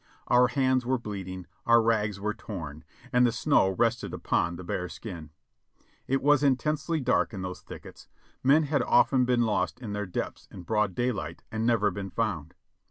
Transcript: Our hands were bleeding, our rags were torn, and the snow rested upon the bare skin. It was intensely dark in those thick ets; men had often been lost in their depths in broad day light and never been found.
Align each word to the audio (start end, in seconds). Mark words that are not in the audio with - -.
Our 0.29 0.47
hands 0.47 0.83
were 0.83 0.97
bleeding, 0.97 1.45
our 1.67 1.79
rags 1.79 2.19
were 2.19 2.33
torn, 2.33 2.83
and 3.13 3.23
the 3.23 3.31
snow 3.31 3.69
rested 3.69 4.15
upon 4.15 4.55
the 4.55 4.63
bare 4.63 4.89
skin. 4.89 5.29
It 6.07 6.23
was 6.23 6.41
intensely 6.41 6.99
dark 6.99 7.35
in 7.35 7.43
those 7.43 7.61
thick 7.61 7.85
ets; 7.85 8.07
men 8.41 8.63
had 8.63 8.81
often 8.81 9.25
been 9.25 9.43
lost 9.43 9.79
in 9.79 9.93
their 9.93 10.07
depths 10.07 10.47
in 10.49 10.63
broad 10.63 10.95
day 10.95 11.11
light 11.11 11.43
and 11.51 11.67
never 11.67 11.91
been 11.91 12.09
found. 12.09 12.55